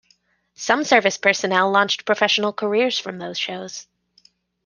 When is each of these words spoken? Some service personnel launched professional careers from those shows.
Some 0.55 0.83
service 0.83 1.17
personnel 1.19 1.71
launched 1.71 2.05
professional 2.05 2.53
careers 2.53 2.97
from 2.97 3.19
those 3.19 3.37
shows. 3.37 3.85